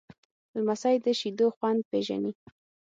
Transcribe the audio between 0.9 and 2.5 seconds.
د شیدو خوند پیژني.